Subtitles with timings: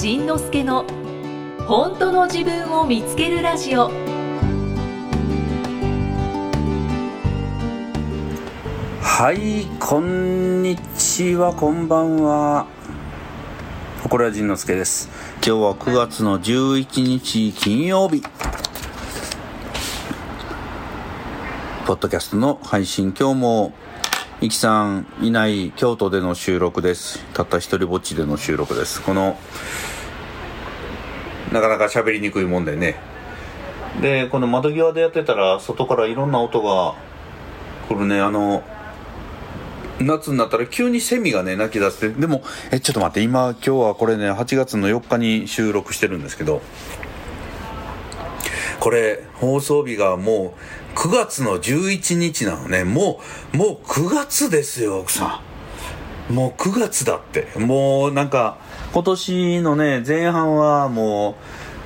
[0.00, 0.86] 仁之助の
[1.66, 3.90] 本当の自分を見つけるラジオ。
[9.02, 12.66] はいこんにちはこんばんは。
[14.08, 15.10] これは仁之助です。
[15.34, 18.22] 今日は9月の11日金曜日。
[21.86, 23.74] ポッドキャストの配信今日も
[24.42, 27.22] いきさんいない京都での収録です。
[27.34, 29.02] たった一人ぼっちでの収録です。
[29.02, 29.36] この
[31.52, 32.96] なかなか喋りにくいもんでね。
[34.00, 36.94] でこの窓際でやってたら外からいろんな音が
[37.86, 38.18] 来るね。
[38.18, 38.62] あの
[40.00, 42.08] 夏になったら急にセミがね鳴き出して。
[42.08, 43.20] でもえちょっと待って。
[43.20, 46.62] 今今日はこれね8月の4日に収録してるんですけど。
[48.80, 52.84] これ放送日がもう9月の11日なのね。
[52.84, 53.20] も
[53.54, 55.40] うもう9月ですよ奥さ
[56.30, 56.34] ん。
[56.34, 57.48] もう9月だって。
[57.58, 58.58] もうなんか
[58.92, 61.34] 今年のね前半はもう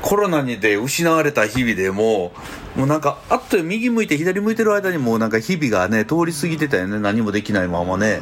[0.03, 2.33] コロナにで失われた日々でも
[2.77, 6.99] うもうなんかあっと右向いて左向いてる間にもうなんか日々がね通り過ぎてたよね。
[6.99, 8.21] 何もできないままね。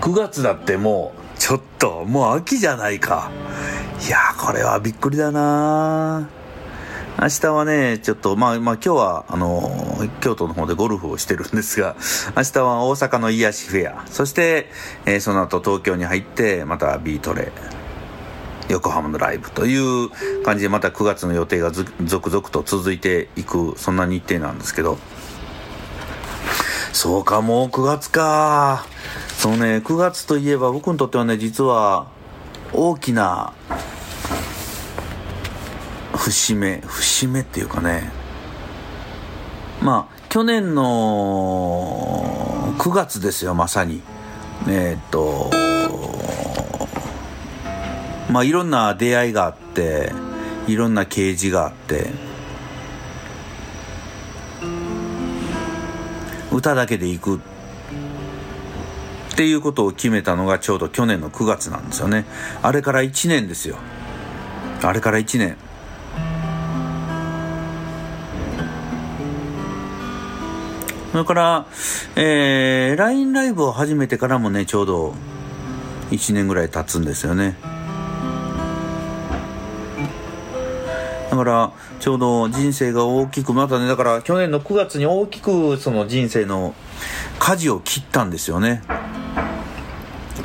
[0.00, 3.30] 9月だってもうちょっともう秋じゃないか。
[4.06, 6.39] いやこれはびっくりだな
[7.20, 9.70] 明日はね、ちょっと、まあ、まあ、今日は、あの、
[10.22, 11.94] 京都の方でゴルフをしてるんですが、
[12.34, 14.70] 明日は大阪の癒しフェア、そして、
[15.04, 17.52] えー、その後東京に入って、またビートレ、
[18.70, 20.08] 横浜のライブという
[20.44, 24.96] 感じで、また9月の予定が続々と続いていく、そんな日程なんですけど、
[26.94, 28.86] そうか、もう9月か。
[29.36, 32.06] そうね、9月といえば僕にとってはね、実は、
[32.72, 33.52] 大きな
[36.20, 38.10] 節目節目っていうかね。
[39.80, 44.02] まあ去年の9月ですよまさに。
[44.68, 45.50] えー、っと
[48.30, 50.12] まあいろんな出会いがあって
[50.66, 52.30] いろんな啓示があって。
[56.52, 57.40] 歌だけで行くっ
[59.36, 62.26] ていうことを決めたのがちょうど去年の9月なんですよね。
[62.60, 63.76] あれから1年ですよ。
[64.82, 65.56] あれから1年。
[71.12, 71.66] それから、
[72.14, 75.14] えー、LINE ライブを始めてからもね、ちょうど
[76.10, 77.56] 1年ぐらい経つんですよね。
[81.30, 86.74] だから、ちょうど人生が大きく、またね、だから去年の9月に大きくその人生の
[87.38, 88.82] 舵を切ったんですよね。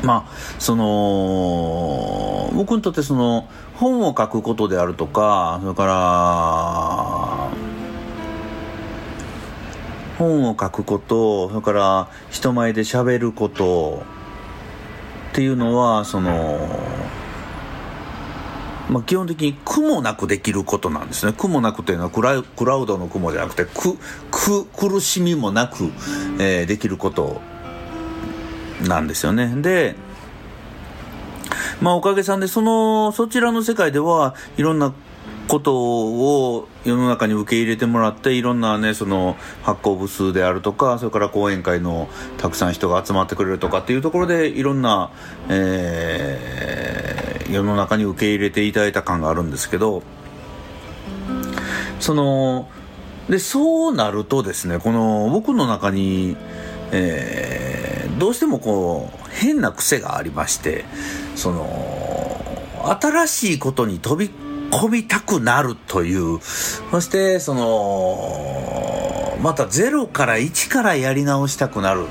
[0.03, 7.14] まあ、その、僕にとってその、本を書くことであるとか、それから、
[10.17, 14.03] 本を書くことそれから人前で喋ること
[15.31, 16.69] っていうのはその、
[18.89, 21.33] まあ、基本的に苦もなくできることなんですね。
[21.33, 23.97] 苦もなくというのはクラクラウドの苦もじゃなくて苦
[24.31, 25.91] 苦苦しみもなく、
[26.39, 27.41] えー、できること
[28.87, 29.53] なんですよね。
[29.61, 29.95] で
[31.81, 34.93] まあおかげさんでそのそちらの世界ではいろんな
[35.47, 42.07] ことを世の中に受け入れてもらっていろんなねその発行部数であるとかそれから講演会の
[42.38, 45.11] たくさん人が集まってくれるとかっていうところでいろんな、
[45.50, 50.01] えー、世の中に受け入れていただいた感があるんですけど
[52.00, 52.69] その
[53.29, 56.38] でそうなるとですねこの僕の中に、
[56.91, 60.85] えー、どうしてもこう変な癖がありまして
[61.35, 62.45] その
[63.01, 64.31] 新しいことに飛び
[64.75, 66.40] 込みたくなるという、
[66.91, 72.06] そしてその、またゼロから1からやり直したくなる。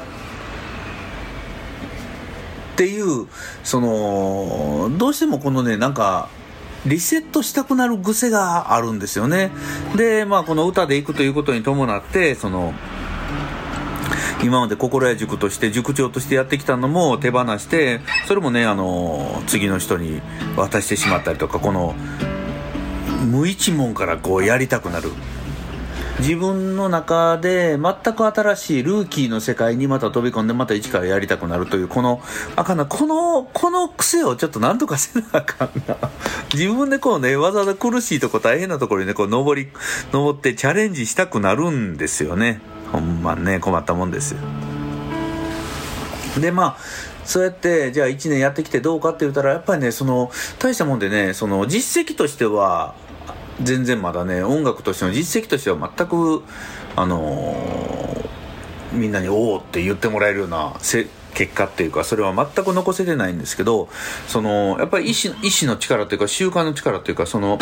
[2.72, 3.26] っていう、
[3.62, 6.28] その、どうしてもこのね、なんか、
[6.86, 9.50] リセットしたくなる癖があるんですよね。
[9.96, 12.72] で、まあこの歌でいくということに伴って、その、
[14.42, 20.20] 今まで心屋塾として塾長としてやってきたのも手放してそれもねあの次の人に
[20.54, 21.94] 渡してしまったりとかこの
[23.24, 25.10] 無一文からこうやりたくなる。
[26.20, 32.22] 自分の中で全く新しいルーキーの世界にまた飛び込んでまた一からやりたくなるというこの
[32.54, 35.96] あかんなこのこの癖をちょっとなんとかせなあかんな。
[36.54, 39.68] 自分でこうねわざわざ苦しいとこ大変なところにねこう登り
[40.12, 42.60] 登ってチャレンジしたくなるんですよね。
[42.92, 44.38] ほんまね困ったもんですよ。
[46.40, 46.76] でまあ
[47.24, 50.30] そうやってじゃあ1年やってきてどうかって言ったらやっぱりねその
[50.60, 52.94] 大したもんでねその実績としては
[53.62, 56.42] 全然まだね音楽としての実績としては全く
[56.96, 63.88] あのー、みんなに「おお」って言ってもらえるようなせ結果っていうかそれは全く残せてないんですけど
[64.28, 67.58] そのやっぱり意志意志の力というか習慣の力というかその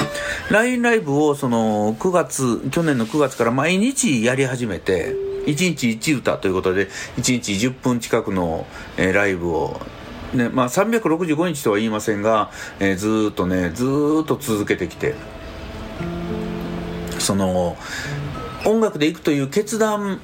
[0.51, 5.15] LINE ライブをその9月去年の9月から毎日やり始めて
[5.47, 6.87] 1日1歌ということで
[7.17, 8.67] 1日10分近くの、
[8.97, 9.81] えー、ライブを
[10.35, 12.51] ねまあ、365日とは言いませんが、
[12.81, 15.15] えー、ずっとねずっと続けてきて
[17.23, 17.77] その
[18.67, 20.21] 音楽でいくという決断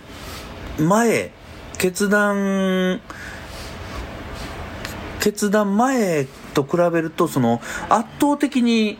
[0.79, 1.33] 前
[1.79, 3.01] 決断
[5.21, 8.99] 決断前と比べるとその圧倒的に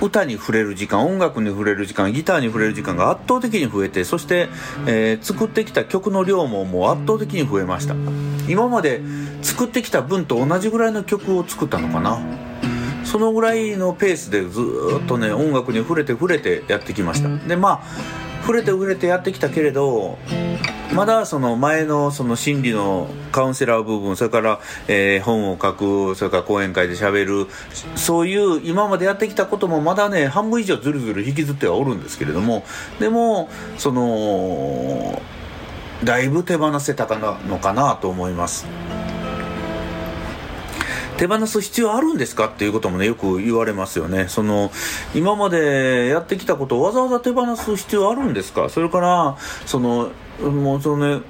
[0.00, 4.48] 歌に触れる時間音楽に触れる時間ギターに触れる時間が圧倒的に増えてそして、
[4.86, 7.94] えー、作ってきた曲の量ももう圧倒的に増えました。
[8.48, 9.02] 今まで
[9.42, 12.47] 作ってきた分と同じぐらいの曲を作ったのかな。
[13.10, 14.60] そのぐらいのペースでず
[15.02, 17.48] っとね音楽に触れて触れてやってきました。
[17.48, 20.18] でまあ触れて触れてやってきたけれど
[20.94, 27.46] まだその前のその心理のカウンセラー部分それから、えー、本を書くそれから講演会でしゃべる
[27.96, 32.64] そういう今までやってきたこともまだね半分以上ずるずる引きずってはおるんですけれども
[33.00, 35.22] でもその
[36.04, 38.66] だいぶ手放せたかなのかなと思います。
[41.18, 42.46] 手放す必要あるんですか？
[42.46, 44.28] っていうこともねよく言われますよね。
[44.28, 44.70] その
[45.14, 48.70] 今までやってきたことをわざわざ手放す必要あるんですか？
[48.70, 49.36] それから
[49.66, 50.10] その
[50.40, 51.24] もうそのね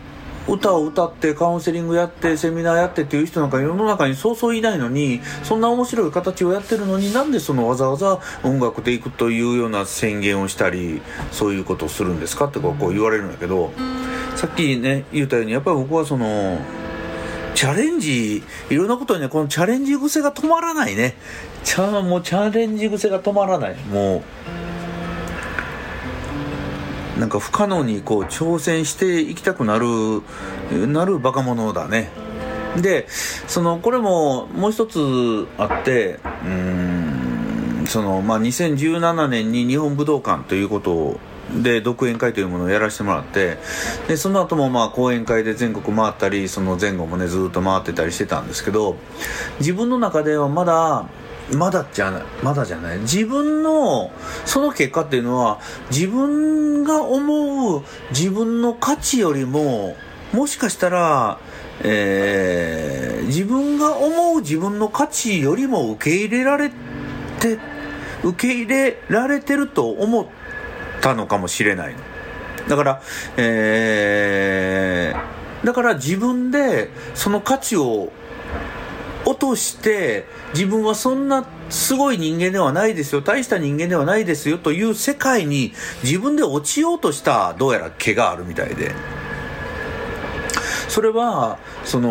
[0.46, 11.02] 歌を歌ってカウンセリングやってセミナーやってっていう人なんか世の中にそうそういないのにそんな面白い形をやってるのになんでそのわざわざ音楽でいくというような宣言をしたり
[11.32, 12.46] そういうことをするんですか？
[12.46, 13.72] ってこう言われるんだけど
[14.36, 16.58] さっきね言ったようにやっぱり僕はその
[17.58, 21.16] チャレンジ、いろんなことにね、このチャレンジ癖が止まらないね。
[21.64, 23.74] チャもうチャレンジ癖が止まらない。
[23.86, 24.22] も
[27.16, 30.22] う、なんか不可能にこう挑戦していきたくなる、
[30.86, 32.10] なるバカ者だね。
[32.76, 41.20] で、その、これももう一つあって、うん、その、まあ、2017年に日本武道館ということを
[41.62, 43.58] で独演会というものをやらせてもらって
[44.06, 48.96] でその後もまあ講演会で全国回ったりその前後もねずっと回ってたりしてたんですけど
[49.58, 51.06] 自分の中ではまだ
[51.52, 52.98] まだじゃないまだじゃない。
[52.98, 54.10] 自分の
[54.44, 55.60] その結果っていうのは
[55.90, 59.96] 自分が思う自分の価値よりも
[60.34, 61.38] もしかしたら
[61.80, 67.58] えー、自分が思う自分の価値よりも受け入れられて
[68.24, 70.37] 受け入れられてると思って
[71.00, 71.94] たのかもしれない
[72.68, 73.02] だから、
[73.36, 78.12] えー、だから自分でその価値を
[79.24, 85.72] 落として自分はそんなすごい人間ではないですよ大した人間ではないですよという世界に
[86.02, 88.94] 自分で落ちようとしたどうやら毛があるみたいで。
[90.88, 92.08] それはその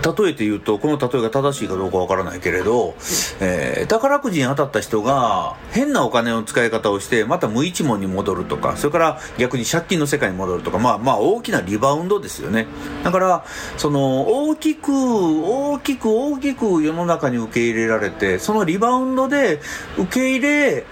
[0.00, 2.94] 例えて言うとこの例えが正しいかどうかわからないけれど、
[3.40, 12.66] えー、宝くじに当たった人が変なお金の使い方をしてまた無一文に戻るとかそれから逆に借金の世界に戻るとかまあまあ大きなリバウンドですよね。
[13.04, 13.44] だから
[13.76, 19.60] その大きく大きく大きく世の中に受け入れられてそのリバウンドで
[19.98, 20.84] 受け入れ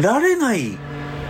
[0.00, 0.78] られない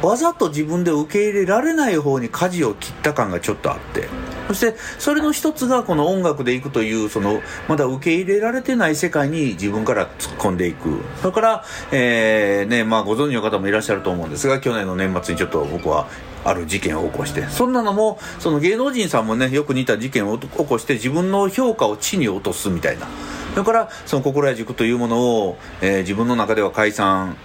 [0.03, 4.09] わざと自分で受け入れられない方に舵を切った感がちょっとあって
[4.49, 11.01] そしてそれの一つがこの音楽でいくというそのまだ受け入れられてない世界に自分から突っ込んでいく。
[11.21, 16.09] それから、えーねまあ、ご存知の方もいらっしゃると思うんですが去年の年末にちょっと僕は
[16.45, 17.47] ある事件を起こして。
[17.49, 23.07] そんなのもその芸能人さんもねよく似た事件を起こして自分の評価を地に落とすみたいな。
[23.55, 27.37] だからその心や塾というものを、えー、自分の中では解散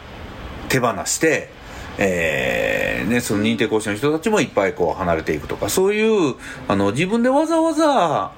[0.68, 1.50] 手放して
[1.98, 2.71] えー、
[3.06, 6.36] ね、その認定講師の人たちもいっぱいこう離れていくとか、そういう、
[6.68, 8.32] あの、自分でわざわざ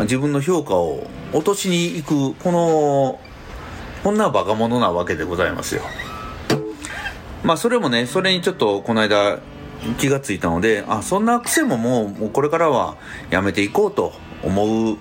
[0.00, 3.20] 自分の評価を落としに行く、この、
[4.02, 5.82] こんなバカ者なわけでございますよ。
[7.44, 9.38] まあ、それもね、それにちょっとこの間
[9.98, 12.96] 気がついたので、あ、そんな癖ももう、もうこれからは
[13.30, 14.96] やめていこうと思う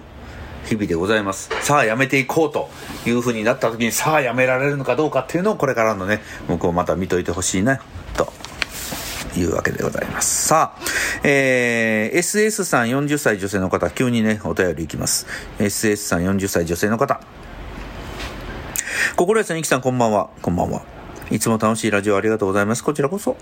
[0.65, 1.49] 日々でございます。
[1.61, 2.69] さあやめていこうと
[3.05, 7.81] いう風になった時にさあやめられるのかどうかっていうのをこれからのね、僕をまた見といてほしいな、
[8.15, 8.31] と
[9.35, 10.47] いうわけでございます。
[10.47, 10.81] さあ、
[11.23, 15.27] えー、SS さん40歳女性の方、急にね、お便りいきます。
[15.59, 17.21] SS さん40歳女性の方。
[19.15, 20.29] 心屋さん、ゆきさん、こんばんは。
[20.41, 20.83] こんばんは。
[21.29, 22.83] いつも楽しいラジオありがとうございます。
[22.83, 23.37] こちらこそ。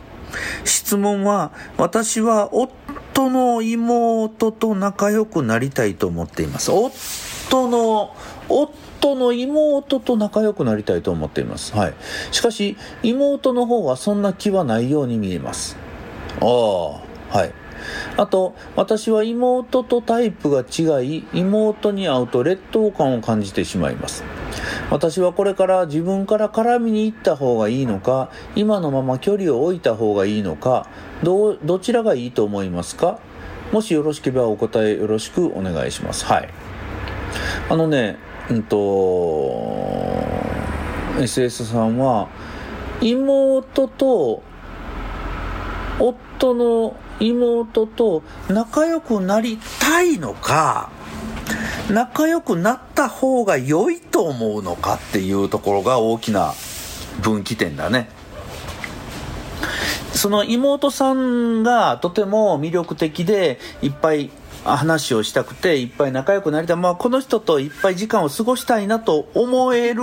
[0.63, 6.71] 質問は、私は夫の妹と仲良くなりたいと思っています。
[7.49, 8.15] 夫の、
[8.47, 11.75] 夫の妹と仲良くなりたいと思っています。
[11.75, 11.93] はい。
[12.31, 15.75] しかし、妹の方はそんな気はないように見えます。
[16.39, 16.89] ああ、
[17.35, 17.51] はい。
[18.17, 24.23] あと、私は妹とタイプが違い、妹に会うと劣等感を感じてしまいます。
[24.91, 30.87] 私はこれから自分から絡みに行った方がいいのか、今のまま距離を置いた方がいいのか、
[31.23, 33.19] どどちらがいいと思いますか？
[33.71, 36.25] もしよろしければお答えよろしくお願いします。
[36.25, 36.49] はい。
[37.69, 38.17] あのね、
[38.49, 38.77] うんと、
[41.17, 42.27] SS さんは、
[43.01, 44.43] 妹と、
[45.99, 50.89] 夫の妹と仲良くなりたいのか、
[51.89, 56.53] 仲良くなった方が良いと思うのかっていうところが大きな
[57.21, 58.09] 分岐点だね。
[60.13, 64.29] その妹さんがとても魅力的でいっぱい
[64.63, 70.01] 話をしたくていっぱい仲良くなりたい、まあ、この人といっぱい時間を過ごしたいなと思える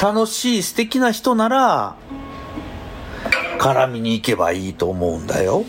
[0.00, 1.96] 楽しい素敵な人なら
[3.58, 5.64] 絡みに行けばいいと思うんだよ。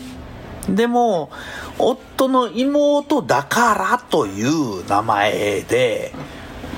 [0.68, 1.30] でも、
[1.78, 6.14] 夫の妹だからという名前で、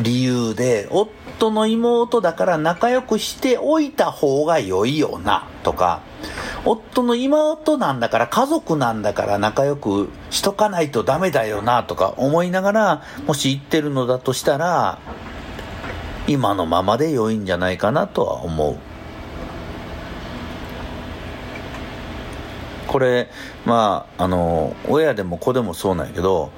[0.01, 6.00] 理由で、夫夫の妹だから仲良くしておいた方が良いよな、とか、
[6.64, 14.99] 夫の妹なんだから家族なんだから仲良くしとかないとダメだよな、とか思いながら、もし言ってるのだとしたら、
[16.26, 18.94] 今のままで良いんじゃないかなとは思う。
[22.95, 23.29] これ、
[23.67, 26.53] まあ、あの、親でも子でもそうなんやけど、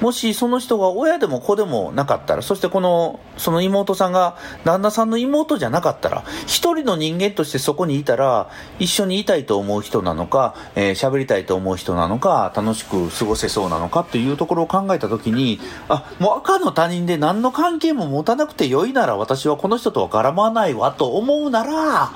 [0.00, 22.12] もしその人が親でも子でもなかったら、そしてこの、その妹さんが旦那さんの妹じゃなかったら、一人の人間としてそこにいたら、一緒にいたいと思う人なのか、えー、喋りたいと思う人なのか、楽しく過ごせそうなのかっていうところを考えたときに、あ、もう赤の他人で何の関係も持たなくてよいなら私はこの人とは絡まないわと思うなら、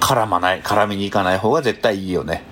[0.00, 2.50] 絡まない、絡みに行かない方が絶対いいよね。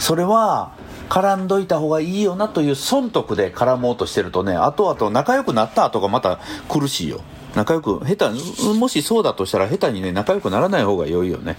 [0.00, 0.72] それは
[1.08, 7.20] 絡んどいた方がいいよなという損得で絡もうとしてるとね後々仲良くなった後がまた苦しいよ。
[7.54, 11.56] 仲良く下手もしそうだとしたら下手にね仲良くならない方が良いよね。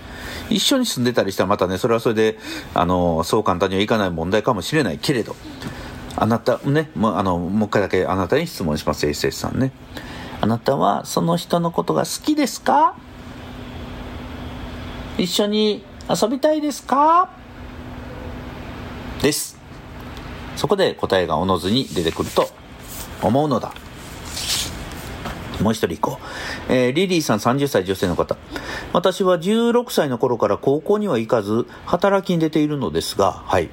[0.50, 2.40] 一緒に住んでたりしたらまたねそれはそれで
[2.74, 5.36] あのそう簡単にはいかない問題かもしれないけれど。
[6.18, 9.72] あなたねもうあのもう一回だけあなたに質問します SS さんね。
[10.40, 12.96] あなたはその人のことが好きですか？
[15.18, 17.30] 一緒に遊びたいですか？
[19.22, 19.58] です。
[20.56, 22.50] そこで答えがおのずに出てくると
[23.22, 23.74] 思うのだ。
[25.62, 26.20] もう一人行こ
[26.70, 26.74] う。
[26.74, 28.36] えー、リリーさん30歳女性の方。
[28.94, 33.70] 私は16歳の頃から高校には行かず、働きに出ているのですが、はい。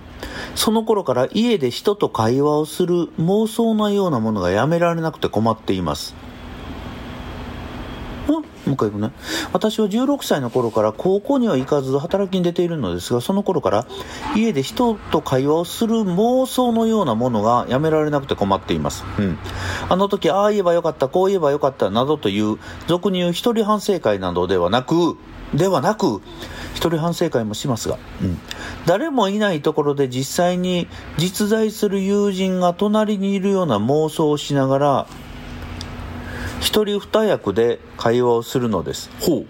[0.55, 6.14] その頃から家で人と会話をする妄想のようなものがやめられなくて困っています。
[8.67, 9.12] もう一回行くね。
[9.53, 13.87] 私は16歳の頃から高校には行かず働きに出ているのですが、その頃から
[14.37, 19.05] 家で人と会話をする妄想のようなものがやめられなくて困っています。
[19.19, 19.38] うん。
[19.88, 25.17] あの時、ああ言えばよかった、こう言えばよかった、などという、俗に言う一人反省会などではなく、
[25.55, 26.21] ではなく、
[26.75, 28.38] 一人反省会もしますが、うん。
[28.87, 35.07] 誰もいないところで実際に実在する友人が隣にいるような妄想をしながら、
[36.61, 39.11] 一人二役で会話をするのです。
[39.21, 39.47] ほう。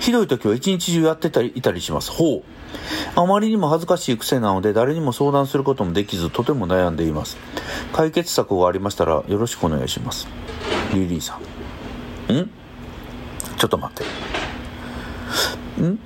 [0.00, 2.10] ひどい時は一日中やってたり、いたりします。
[2.10, 2.42] ほう。
[3.14, 7.36] あまりにも恥ずかしい癖なので誰にも相談することもできずとても悩んでいます。
[7.92, 10.26] 解決策がありましたらよろしくお願いします。
[10.92, 11.38] リリーさ
[12.28, 12.34] ん。
[12.34, 12.50] ん？
[13.58, 14.04] ちょっと待っ
[15.78, 15.82] て。
[15.82, 15.98] ん？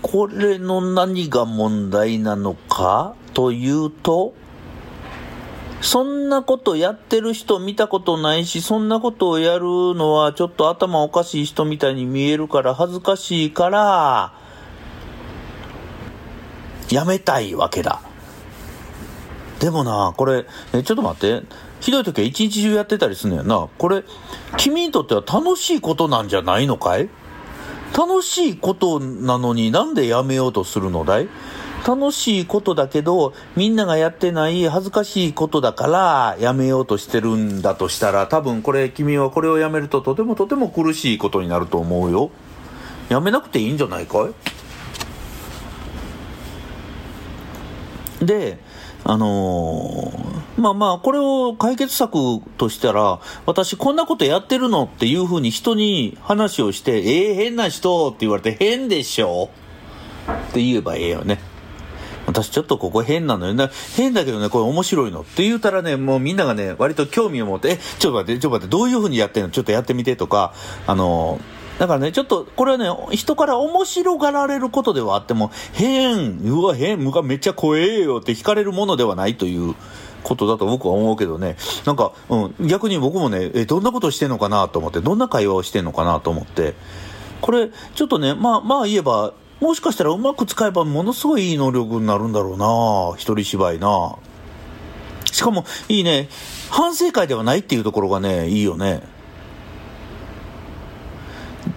[0.00, 4.34] これの何が問題なのかというと、
[5.82, 14.32] そんなことやってる人見たことないし、そんなことをやるのはちょっと頭おかしい人みたいに見えるから恥ずかしいから、
[16.90, 18.00] やめたいわけだ。
[19.58, 21.46] でもな、これ、え、ちょっと待って。
[21.80, 23.68] ひどい時は一日中やってたりすんのよな。
[23.76, 24.04] これ、
[24.56, 27.08] 君にとっては楽しいことなんじゃないのかい？
[27.96, 31.28] 楽しいことなのになんでやめようとするのだい？
[31.86, 42.30] 楽しいことだけど、みんながやってない恥ずかしいことだからやめようとしてるんだとしたら、多分これ、君はこれをやめるととてもとても苦しいことになると思うよ。
[43.08, 44.28] やめなくていいんじゃないか
[48.20, 48.24] い？
[48.24, 48.60] で、
[49.04, 59.50] あのー、まあまあ、これを解決策としたら、私こんなことやってるのっていうふうに人に話をして、ええー、変な人って言われて変でしょ？
[60.50, 61.40] って言えばええよね。
[62.26, 63.68] 私ちょっとここ変なのよね。
[63.96, 65.20] 変だけどね、これ面白いの。
[65.20, 69.50] って言うたらね、もうみんながね、割と興味を持って、え、ちょっと待って、ちょっと待って、どういう風にやってんの？
[69.50, 70.54] ちょっとやってみてとか、
[70.86, 71.40] あの、
[71.78, 79.74] だからね、ちょっと、これはね、人から面白がられることではあっても、変、うわ、変、むかめっちゃ怖えよって惹かれるものではないという
[80.22, 86.74] ことだと僕は思うけどね、なんか、うん、逆に僕もね、え、どんなことしてんのかなと思って、どんな会話をしてんのかなと思って、
[87.40, 94.16] これ、ちょっとね、まあ、まあ言えば、もしかしたらうまく使えばものすごいいい能力になるんだろうな一人芝居な。
[95.30, 96.28] しかも、いいね、
[96.68, 99.04] 反省会ではないっていうところがね、いいよね。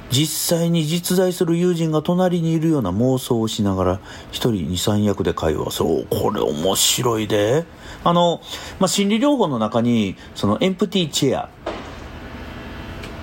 [0.10, 4.00] 実際に実在する友人が隣にいるような妄想をしながら
[4.32, 7.66] 一人二三役で会話そうこれ面白いで。
[8.04, 8.42] あの、
[8.80, 11.50] まあ、心理療法の中にそのエンプティーチェア。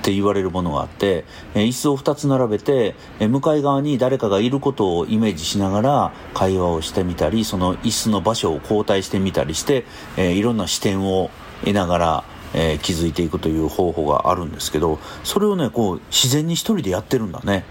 [0.02, 9.84] って言われるものがあって、え椅子を2つ並べて、え向かい側に誰かがいることをイメージしながら会話をしてみたりその椅子の場所を交代してみたりして、
[10.16, 11.30] えいろんな視点を
[11.60, 17.64] 得ながらえー、気づいていくという方法があるんですけどそれをねこう自然に一人でやってるんだね、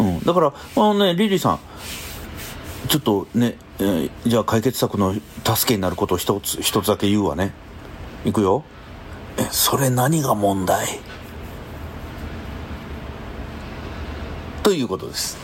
[0.00, 1.60] うん、だからあのねリリーさん
[2.88, 7.52] ちょっとね、えー、じゃあ解決策の助けになることを一つ一つだけ言うわね。
[8.24, 8.64] いくよ。
[9.50, 11.00] それ何が問題？
[14.62, 15.38] ということです。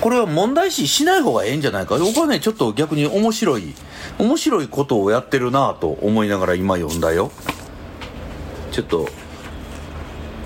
[0.00, 1.98] これは問題視しない方がええんじゃないか？
[1.98, 3.74] 僕はねちょっと逆に面白い
[4.18, 7.30] 面白いことをやってるなと思いながら今読んだよ。
[8.70, 9.08] ちょっと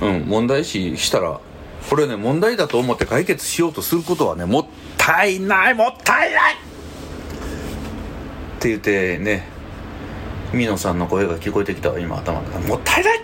[0.02, 1.40] うん問題視したら
[1.88, 6.56] これね問題だと思って解決しようとすることはねもったいないもったいないっ
[8.58, 9.53] て言ってね
[10.54, 13.20] 美濃さんの声が聞こえてきたわ今頭の中もったいない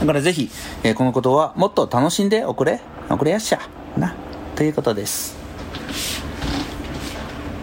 [0.00, 0.50] だからぜひ、
[0.82, 3.60] えー、このことはもっと楽しんでおくれおくれやっしゃ
[3.96, 4.14] な。
[4.56, 5.36] ということです。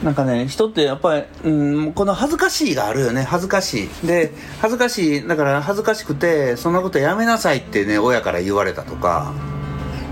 [0.03, 1.49] なんかね人ってやっぱり、う
[1.89, 3.23] ん、この恥ずかしいがあるよね。
[3.23, 4.07] 恥ずかしい。
[4.07, 9.33] で恥ずかしいだから恥ずかしくてそんなことやめなさいってね親から言われたとか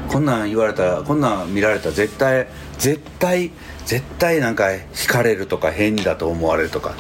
[0.10, 3.52] こんなん言われたらこんなん見られたら絶対絶対
[3.86, 6.96] 絶対なんか惹かれるとか変だと思われるとか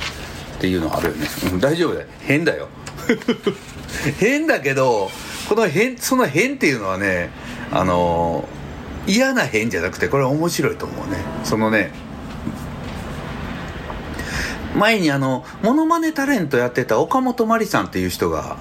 [0.57, 2.07] っていうのあるよね、うん、大丈夫だよ。
[2.21, 2.67] 変だよ。
[4.19, 5.09] 変だけど
[5.47, 7.29] この変その変っていうのはね
[7.71, 8.47] あの
[9.05, 11.17] 嫌な変じゃなくてこれ面白いと思うね。
[11.43, 11.91] そのね
[14.75, 18.57] 前にあのモノマネタレントやってた岡本真理さんっていう人が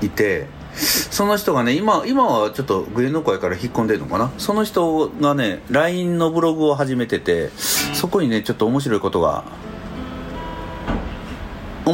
[0.00, 4.30] いてその人がね今今はちょっと芸能界から引っ込んでるのかな？
[4.38, 7.50] その人がね LINE のブログを始めてて
[7.94, 9.44] そこにねちょっと面白いことが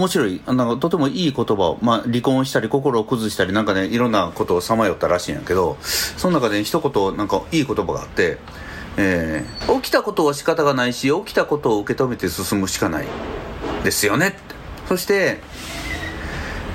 [0.00, 0.42] 面白い。
[0.46, 8.38] なんかとてもいい言葉を、まあ、離婚したり心を崩したりなんかねいろんなことをさまよったらしいんやけどその中で、ね、一言なんかいい言葉があって
[8.96, 13.06] えー、起きたことは仕方がないし起きたことを受け止めて進むしかない
[13.84, 14.36] ですよね。
[14.88, 15.38] そして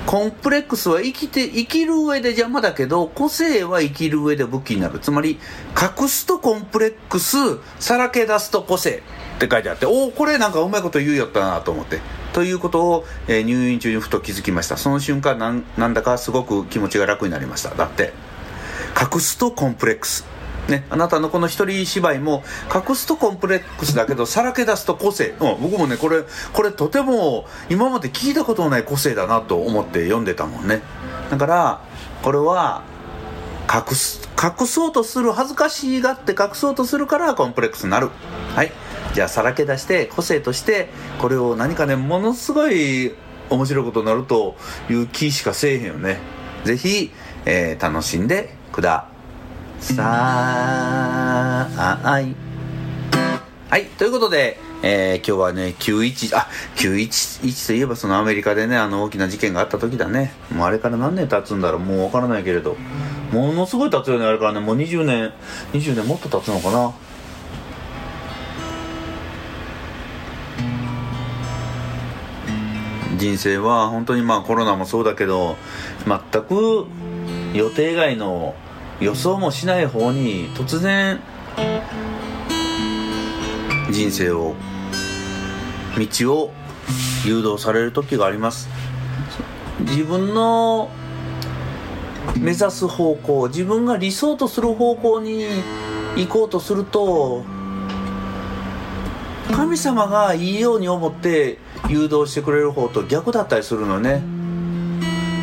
[0.06, 4.98] コンプレックスは生きて生きる上で邪魔だけど個性は生きる上で武器になる。
[4.98, 5.38] つまり
[6.00, 7.36] 隠すとコンプレックス
[7.80, 9.02] さらけ出すと個性。
[9.36, 12.00] って書いてあっておおこれなんかうまいこと言うよったなと思って。
[12.32, 14.76] ということを、えー、入院中にふと気づきました。
[14.76, 17.74] その瞬間なんなんだかすごく気持ちが楽になりました。
[17.74, 18.12] だって
[19.00, 20.26] 隠すとコンプレックス。
[20.68, 22.42] ね、あなたのこの一人芝居も
[22.74, 30.82] 隠すとコンプレックスだけどさらけ出すと個性、うん、僕もねこれこれとても今まで聞いたことのない個性だなと思って読んでたもんね。
[31.30, 31.80] だから
[32.22, 32.82] これは
[33.72, 34.28] 隠す。
[34.36, 38.10] 隠そうとする恥ずかしいがって隠そうとするからコンプレックスになる。
[38.54, 38.72] はい。
[39.16, 40.90] じゃあさらけ出して個性として
[41.22, 43.14] これを何かねものすごい
[43.48, 44.56] 面白いことになると
[44.90, 46.18] いう気しかせえへんよね。
[46.64, 47.10] ぜひ、
[47.46, 49.08] えー、楽しんでくだ
[49.80, 50.02] さ
[52.20, 52.36] い。
[53.70, 60.34] はいということで、えー、今日はね911あ911といえばそのアメリカでねあの大きな事件があった時だね。
[60.54, 62.76] もうあれから何年経つんだろうもうわからないけれど。
[63.32, 64.60] ものすごい経つよねあれからね。
[64.60, 65.32] もう20年
[65.72, 67.05] 20年もっと経つのかな。
[73.16, 75.56] 人生は本当にまあコロナもそうだけど
[76.06, 76.86] 全く
[77.54, 78.54] 予定外の
[79.00, 81.20] 予想もしない方に突然
[83.90, 84.54] 人生を
[85.98, 86.52] 道を
[87.24, 88.68] 誘導される時があります。
[89.80, 90.90] 自分の
[92.38, 95.44] 目指す方向自分が理想とする方向に
[96.16, 97.44] 行こうとすると
[99.52, 104.22] 神様がいいように思って誘導してくれる方と逆だったりするのね。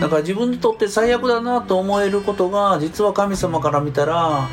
[0.01, 4.49] だから自分にとって最悪だなと思えることが実は神様から見たら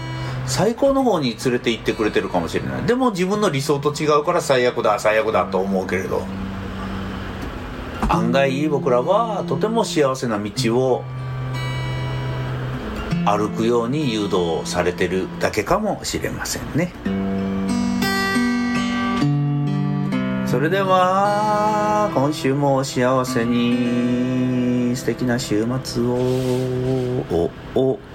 [0.46, 2.82] 最高の方に連れて行ってくれてるかもしれない。
[2.82, 4.98] でも自分の理想と違うから最悪だ。
[4.98, 6.22] 最悪だと思うけれど。
[8.08, 11.04] 案外僕らはとても幸せな道を
[13.24, 16.92] 歩くように誘導されてるだけかもしれませんね。
[20.50, 24.96] それでは今週もお幸せに。
[24.96, 26.16] 素敵な週末を。
[27.30, 28.09] おお。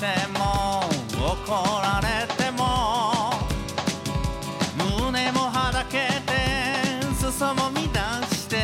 [0.00, 0.80] ても
[1.14, 3.34] 怒られても
[4.78, 8.56] 胸もはだけて裾も乱して。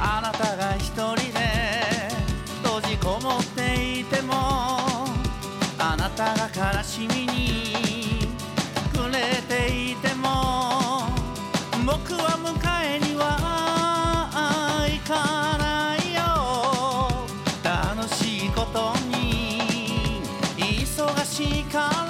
[0.00, 2.08] あなたが一人で
[2.64, 4.89] 閉じこもっていても
[5.82, 8.28] あなたが悲しみに
[8.92, 11.08] 暮れていても
[11.86, 12.52] 僕は迎
[12.84, 14.28] えには
[14.86, 16.20] 行かないよ。
[17.64, 20.20] 楽しいことに
[20.58, 22.09] 忙しいから。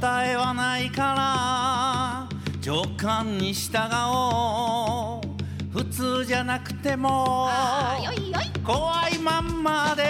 [0.00, 2.28] 答えはないから
[2.64, 3.78] 直感に従
[4.12, 5.26] おう。
[5.72, 7.48] 普通じゃなくても
[8.64, 10.04] 怖いまんまで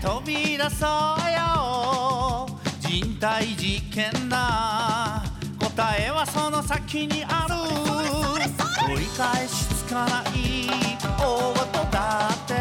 [0.00, 0.88] 飛び出そう
[1.30, 2.46] よ。
[2.80, 5.22] 人体実験だ。
[5.58, 7.54] 答えはその先にある。
[8.86, 10.32] 取り返しつかない
[11.18, 12.51] 大事だって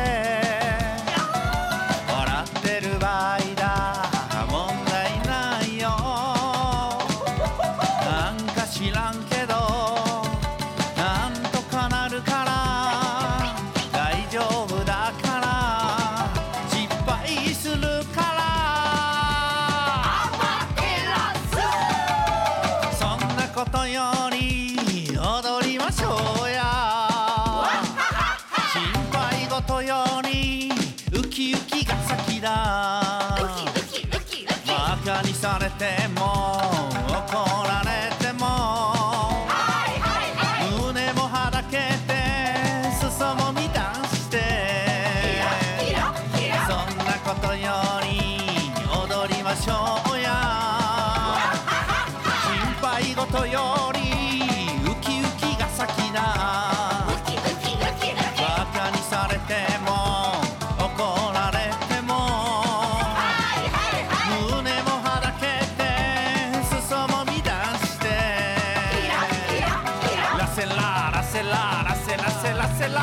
[72.82, 72.94] セラ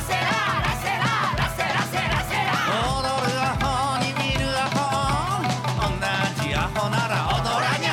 [0.00, 0.24] セラ
[2.88, 4.80] 踊るアホに見るアホ。
[5.82, 6.00] 同
[6.42, 7.90] じアホなら踊らにゃ。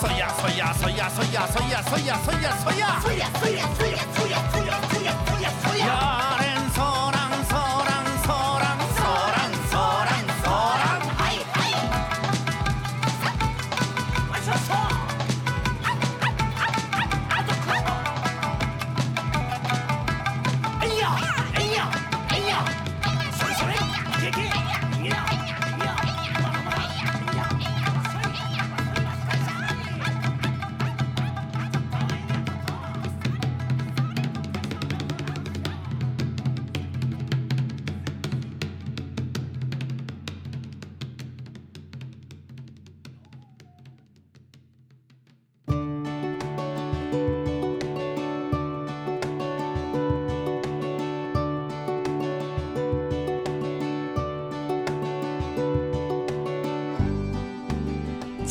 [0.00, 2.16] そやそやそやそやそや。
[2.16, 3.83] そやそやそや